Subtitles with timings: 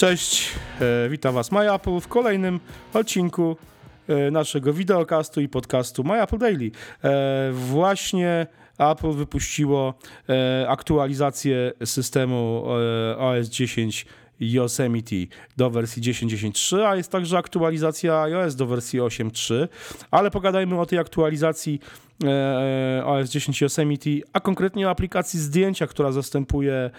[0.00, 2.60] Cześć, e, witam Was MyApple w kolejnym
[2.94, 3.56] odcinku
[4.08, 6.70] e, naszego wideokastu i podcastu MyApple Daily.
[7.04, 8.46] E, właśnie
[8.78, 9.94] Apple wypuściło
[10.68, 12.64] aktualizację systemu
[13.18, 14.06] OS 10
[14.40, 15.16] Yosemite
[15.56, 19.68] do wersji 10.10.3, a jest także aktualizacja iOS do wersji 8.3,
[20.10, 21.80] ale pogadajmy o tej aktualizacji
[23.04, 26.90] OS 10 Yosemite, a konkretnie o aplikacji zdjęcia, która zastępuje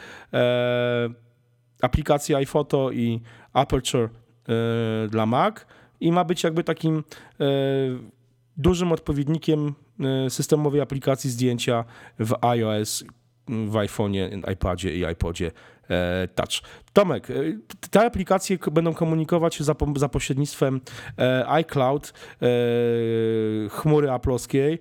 [1.81, 3.21] aplikację iPhoto i
[3.53, 4.09] Aperture e,
[5.07, 5.55] dla Mac
[5.99, 7.43] i ma być jakby takim e,
[8.57, 11.83] dużym odpowiednikiem e, systemowej aplikacji zdjęcia
[12.19, 13.03] w iOS,
[13.51, 15.51] w iPhone'ie, iPadzie i iPodzie
[15.91, 16.61] E, touch.
[16.93, 17.33] Tomek, e,
[17.89, 20.81] te aplikacje będą komunikować się za, za pośrednictwem
[21.17, 22.13] e, iCloud,
[23.69, 24.79] chmury aplowskiej.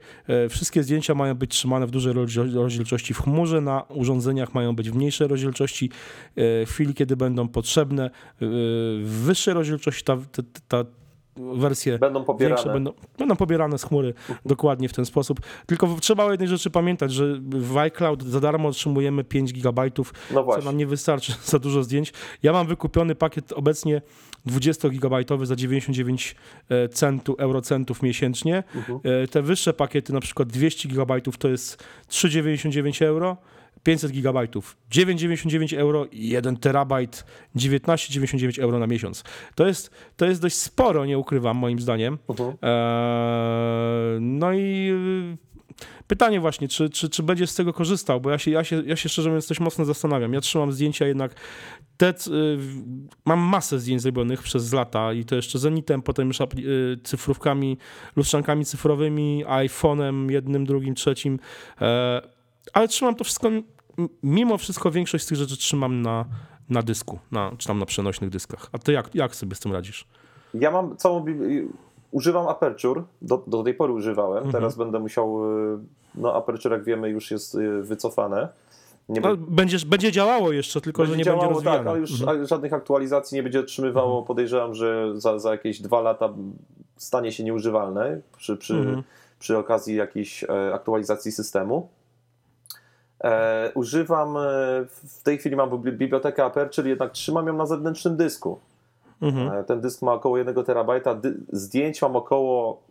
[0.49, 2.13] Wszystkie zdjęcia mają być trzymane w dużej
[2.55, 5.91] rozdzielczości w chmurze, na urządzeniach mają być w mniejszej rozdzielczości.
[6.37, 10.91] W chwili, kiedy będą potrzebne w wyższej rozdzielczości, ta, ta, ta
[11.37, 12.57] wersje będą pobierane.
[12.57, 14.15] Większe, będą, będą pobierane z chmury
[14.47, 15.41] dokładnie w ten sposób.
[15.67, 19.91] Tylko trzeba o jednej rzeczy pamiętać, że w iCloud za darmo otrzymujemy 5 GB,
[20.31, 22.13] no co nam nie wystarczy za dużo zdjęć.
[22.43, 24.03] Ja mam wykupiony pakiet obecnie
[24.47, 26.37] 20 GB za 99
[26.69, 28.63] e, centu, eurocentów miesięcznie.
[28.69, 28.99] Uh mhm.
[28.99, 29.29] -huh.
[29.29, 33.37] Te wyższe pakiety, na przykład 200 GB, to jest 3,99 euro.
[33.83, 37.25] 500 gigabajtów 9,99 euro i 1 terabajt
[37.57, 39.25] 19,99 euro na miesiąc.
[39.55, 42.19] To jest, to jest dość sporo, nie ukrywam, moim zdaniem.
[42.27, 42.55] Uh -huh.
[42.63, 44.91] eee, no i
[45.37, 45.51] y,
[46.07, 48.97] pytanie właśnie, czy, czy, czy będziesz z tego korzystał, bo ja się, ja, się, ja
[48.97, 50.33] się szczerze mówiąc coś mocno zastanawiam.
[50.33, 51.35] Ja trzymam zdjęcia jednak,
[51.97, 52.59] te, y,
[53.25, 57.79] mam masę zdjęć zrobionych przez lata i to jeszcze Zenitem, potem już y, cyfrówkami,
[58.17, 61.39] lustrzankami cyfrowymi, iPhone'em jednym, drugim, trzecim.
[61.81, 62.40] E,
[62.73, 63.49] ale trzymam to wszystko,
[64.23, 66.25] mimo wszystko większość z tych rzeczy trzymam na,
[66.69, 68.69] na dysku, na, czy tam na przenośnych dyskach.
[68.73, 70.07] A ty jak, jak sobie z tym radzisz?
[70.55, 71.25] Ja mam całą
[72.11, 74.53] używam Aperture, do, do tej pory używałem, mhm.
[74.53, 75.79] teraz będę musiał, y,
[76.15, 78.49] no Aperture jak wiemy już jest y, wycofane.
[79.09, 81.79] Nie no, będziesz, będzie działało jeszcze, tylko będzie że nie działało, będzie rozwijane.
[81.79, 82.47] Tak, ale już mhm.
[82.47, 84.11] żadnych aktualizacji nie będzie otrzymywało.
[84.11, 84.27] Mhm.
[84.27, 86.29] Podejrzewam, że za, za jakieś dwa lata
[86.97, 89.03] stanie się nieużywalne przy, przy, mhm.
[89.39, 91.89] przy okazji jakiejś e, aktualizacji systemu.
[93.25, 94.41] E, używam, e,
[95.05, 98.59] w tej chwili mam bibliotekę Aperture, jednak trzymam ją na zewnętrznym dysku.
[99.23, 99.53] Mhm.
[99.53, 101.21] E, ten dysk ma około 1 terabajta,
[101.53, 102.83] zdjęć mam około,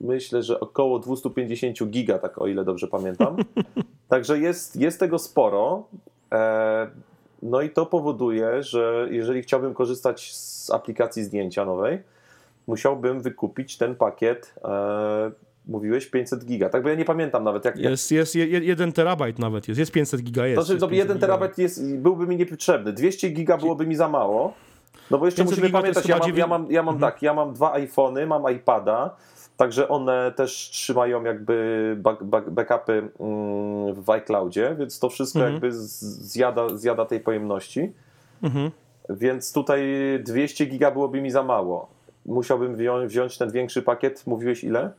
[0.00, 3.36] myślę, że około 250 giga, tak o ile dobrze pamiętam.
[4.08, 5.84] Także jest, jest tego sporo.
[7.42, 12.02] No i to powoduje, że jeżeli chciałbym korzystać z aplikacji zdjęcia nowej,
[12.66, 14.54] musiałbym wykupić ten pakiet
[15.66, 16.82] mówiłeś 500 giga, tak?
[16.82, 17.78] Bo ja nie pamiętam nawet jak...
[17.78, 20.56] Jest, jest jeden terabajt nawet, jest, jest 500 giga, jest.
[20.56, 24.54] To, znaczy, jest 1 terabajt jest, byłby mi niepotrzebny, 200 giga byłoby mi za mało,
[25.10, 27.12] no bo jeszcze musimy pamiętać, ja mam, ja mam, ja mam mhm.
[27.12, 29.16] tak, ja mam dwa iPhony, mam iPada,
[29.56, 35.54] Także one też trzymają jakby back, back, backupy mm, w iCloudzie, więc to wszystko mhm.
[35.54, 37.92] jakby zjada, zjada tej pojemności.
[38.42, 38.70] Mhm.
[39.10, 39.82] Więc tutaj
[40.24, 41.88] 200 giga byłoby mi za mało.
[42.26, 44.26] Musiałbym wziąć ten większy pakiet.
[44.26, 44.90] Mówiłeś ile?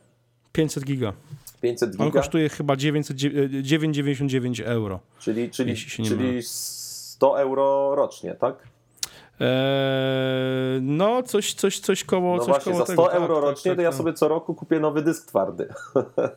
[0.52, 1.12] 500 giga.
[1.60, 2.04] 500 giga.
[2.04, 5.00] On kosztuje chyba 9,99 euro.
[5.18, 8.68] Czyli, czyli, czyli 100 euro rocznie, tak?
[9.40, 13.12] Eee, no, coś, coś, coś koło, no coś właśnie, koło za 100 tego.
[13.14, 13.98] euro tak, rocznie tak, to ja tak.
[13.98, 15.68] sobie co roku kupię nowy dysk twardy.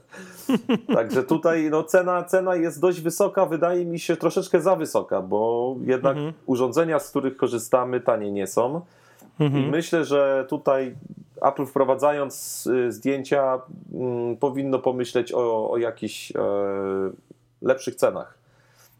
[0.95, 5.75] Także tutaj no, cena, cena jest dość wysoka, wydaje mi się troszeczkę za wysoka, bo
[5.85, 6.33] jednak mhm.
[6.45, 8.81] urządzenia, z których korzystamy, tanie nie są.
[9.39, 9.63] Mhm.
[9.63, 10.95] I myślę, że tutaj
[11.41, 13.61] Apple wprowadzając y, zdjęcia
[13.93, 16.41] mm, powinno pomyśleć o, o jakichś e,
[17.61, 18.37] lepszych cenach.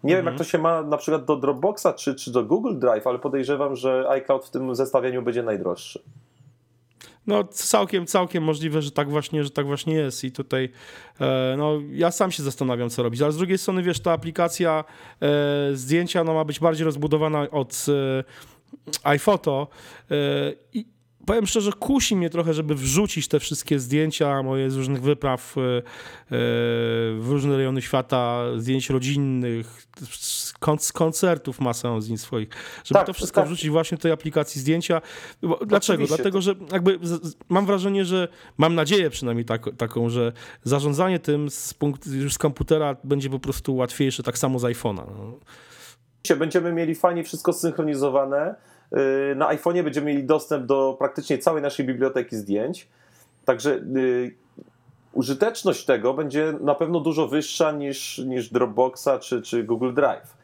[0.03, 0.25] Nie mhm.
[0.25, 3.19] wiem, jak to się ma na przykład do Dropboxa czy, czy do Google Drive, ale
[3.19, 6.01] podejrzewam, że iCloud w tym zestawieniu będzie najdroższy.
[7.27, 10.69] No całkiem, całkiem możliwe, że tak właśnie, że tak właśnie jest i tutaj
[11.19, 14.83] e, no, ja sam się zastanawiam, co robić, ale z drugiej strony, wiesz, ta aplikacja
[15.21, 15.29] e,
[15.73, 18.23] zdjęcia no, ma być bardziej rozbudowana od e,
[19.03, 19.67] iPhoto
[20.11, 20.15] e,
[20.73, 20.85] i
[21.25, 25.61] powiem szczerze, kusi mnie trochę, żeby wrzucić te wszystkie zdjęcia moje z różnych wypraw e,
[25.61, 25.81] e,
[27.19, 29.87] w różne rejony świata, zdjęć rodzinnych,
[30.19, 30.53] z
[30.93, 32.49] koncertów masę zdjęć swoich,
[32.83, 33.47] żeby tak, to wszystko tak.
[33.47, 35.01] wrzucić właśnie w tej aplikacji zdjęcia.
[35.65, 36.07] Dlaczego?
[36.07, 36.99] Dlatego, że jakby
[37.49, 38.27] mam wrażenie, że
[38.57, 40.33] mam nadzieję przynajmniej tak, taką, że
[40.63, 41.75] zarządzanie tym z,
[42.05, 45.03] już z komputera będzie po prostu łatwiejsze, tak samo z iPhone'a.
[45.17, 45.39] No.
[46.35, 48.80] Będziemy mieli fajnie wszystko zsynchronizowane, Y,
[49.35, 52.87] na iPhone'ie będziemy mieli dostęp do praktycznie całej naszej biblioteki zdjęć.
[53.45, 54.35] Także y,
[55.13, 60.41] użyteczność tego będzie na pewno dużo wyższa niż, niż Dropboxa czy, czy Google Drive.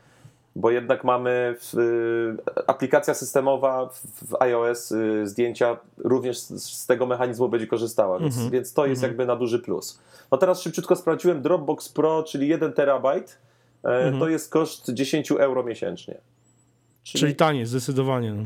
[0.56, 3.90] bo jednak mamy w, y, aplikacja systemowa
[4.30, 8.52] w iOS y, zdjęcia również z, z, tego mechanizmu będzie korzystała, więc, mm -hmm.
[8.52, 9.12] więc to jest mm -hmm.
[9.12, 10.00] jakby na duży plus.
[10.32, 13.38] No teraz szybciutko sprawdziłem Dropbox Pro, czyli 1 terabajt,
[13.84, 14.20] mm -hmm.
[14.20, 16.18] to jest koszt 10 euro miesięcznie.
[17.08, 18.34] Czyli, czyli taniej, zdecydowanie.
[18.34, 18.44] No.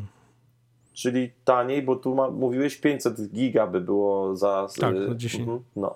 [0.93, 4.67] Czyli taniej, bo tu ma, mówiłeś 500 giga by było za...
[4.79, 5.41] Tak, za 10.
[5.41, 5.95] Mhm, no.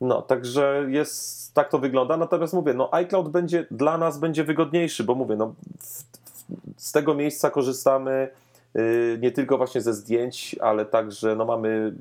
[0.00, 2.16] No, także jest, tak to wygląda.
[2.16, 6.44] Natomiast mówię, no iCloud będzie dla nas będzie wygodniejszy, bo mówię, no w, w,
[6.76, 8.28] z tego miejsca korzystamy
[8.74, 11.92] yy, nie tylko właśnie ze zdjęć, ale także no mamy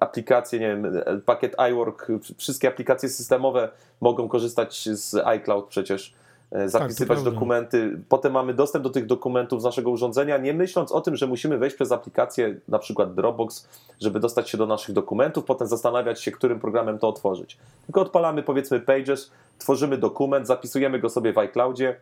[0.00, 0.86] aplikacje, nie wiem,
[1.26, 3.68] pakiet iWork, wszystkie aplikacje systemowe
[4.00, 6.14] mogą korzystać z iCloud przecież.
[6.54, 7.98] E, zapisywać tak, dokumenty.
[8.08, 11.58] Potem mamy dostęp do tych dokumentów z naszego urządzenia, nie myśląc o tym, że musimy
[11.58, 13.68] wejść przez aplikację, na przykład Dropbox,
[14.00, 17.58] żeby dostać się do naszych dokumentów, potem zastanawiać się, którym programem to otworzyć.
[17.86, 21.96] Tylko odpalamy powiedzmy Pages, tworzymy dokument, zapisujemy go sobie w iCloudzie,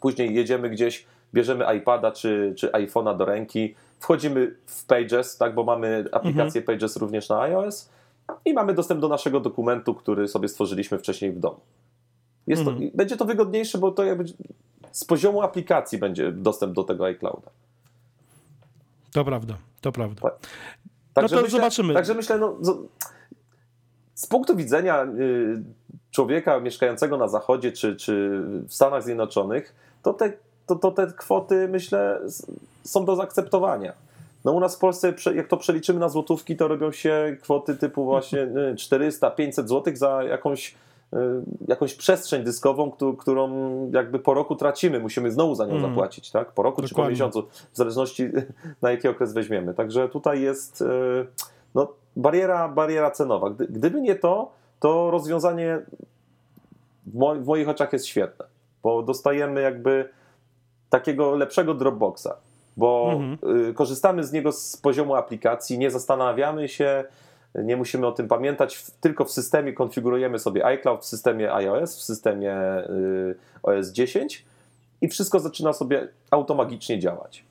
[0.00, 5.64] później jedziemy gdzieś, bierzemy iPada czy, czy iPhone'a do ręki, wchodzimy w Pages, tak, bo
[5.64, 6.64] mamy aplikację mhm.
[6.66, 7.90] Pages również na iOS
[8.44, 11.60] i mamy dostęp do naszego dokumentu, który sobie stworzyliśmy wcześniej w domu.
[12.46, 12.90] Jest to, mhm.
[12.94, 14.24] Będzie to wygodniejsze, bo to jakby
[14.92, 17.50] z poziomu aplikacji będzie dostęp do tego iClouda.
[19.12, 20.22] To prawda, to prawda.
[20.22, 20.32] Tak.
[21.16, 21.94] No to myślę, zobaczymy.
[21.94, 22.56] Także myślę, no,
[24.14, 25.62] z punktu widzenia y,
[26.10, 30.32] człowieka mieszkającego na zachodzie czy, czy w Stanach Zjednoczonych, to te,
[30.66, 32.20] to, to te kwoty, myślę,
[32.84, 33.92] są do zaakceptowania.
[34.44, 38.04] No u nas w Polsce, jak to przeliczymy na złotówki, to robią się kwoty typu
[38.04, 40.74] właśnie 400-500 zł za jakąś
[41.68, 43.50] jakąś przestrzeń dyskową, którą
[43.90, 45.90] jakby po roku tracimy, musimy znowu za nią mm.
[45.90, 46.52] zapłacić, tak?
[46.52, 46.88] Po roku Dokładnie.
[46.88, 47.42] czy po miesiącu,
[47.72, 48.30] w zależności
[48.82, 49.74] na jaki okres weźmiemy.
[49.74, 50.86] Także tutaj jest y,
[51.74, 53.50] no, bariera, bariera cenowa.
[53.50, 55.78] Gdyby nie to, to rozwiązanie
[57.06, 58.44] w moich oczach jest świetne,
[58.82, 60.08] bo dostajemy jakby
[60.90, 62.28] takiego lepszego Dropboxa,
[62.76, 63.74] bo mm -hmm.
[63.74, 67.04] korzystamy z niego z poziomu aplikacji, nie zastanawiamy się,
[67.54, 72.02] nie musimy o tym pamiętać, tylko w systemie konfigurujemy sobie iCloud, w systemie iOS, w
[72.02, 72.56] systemie
[72.88, 74.44] y, OS 10
[75.00, 77.44] i wszystko zaczyna sobie automagicznie działać.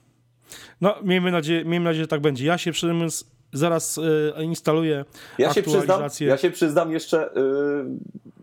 [0.81, 2.45] No, miejmy nadzieję, miejmy nadzieję, że tak będzie.
[2.45, 2.93] Ja się przede
[3.53, 5.05] zaraz y, instaluję
[5.37, 7.29] ja się przyznam, Ja się przyznam jeszcze,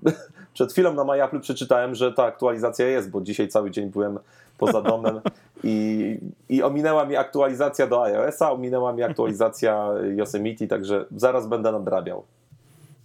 [0.06, 0.12] y,
[0.54, 4.18] przed chwilą na MyApple przeczytałem, że ta aktualizacja jest, bo dzisiaj cały dzień byłem
[4.58, 5.20] poza domem
[5.66, 6.18] i,
[6.48, 12.24] i ominęła mi aktualizacja do iOS-a, ominęła mi aktualizacja Yosemite, także zaraz będę nadrabiał.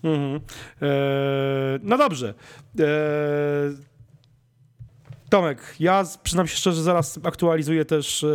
[0.04, 2.34] Eee, no dobrze.
[2.80, 2.86] Eee,
[5.30, 8.28] Tomek, ja przyznam się szczerze, zaraz aktualizuję też e,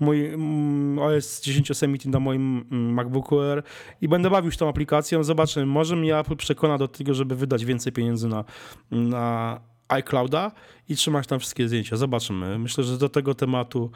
[0.00, 3.62] mój mm, OS 10 Yosemite na moim mm, MacBooku Air
[4.00, 5.24] i będę bawił się tą aplikacją.
[5.24, 8.44] Zobaczymy, może mnie Apple przekona do tego, żeby wydać więcej pieniędzy na,
[8.90, 9.60] na
[9.92, 10.52] iClouda
[10.88, 11.96] i trzymać tam wszystkie zdjęcia.
[11.96, 12.58] Zobaczymy.
[12.58, 13.90] Myślę, że do tego tematu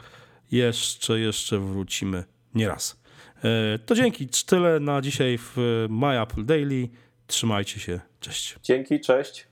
[0.51, 2.23] jeszcze, jeszcze wrócimy
[2.55, 3.01] nieraz.
[3.43, 4.27] E, to dzięki.
[4.45, 5.55] Tyle na dzisiaj w
[5.89, 6.89] My Apple Daily.
[7.27, 7.99] Trzymajcie się.
[8.19, 8.55] Cześć.
[8.63, 9.47] Dzięki, cześć.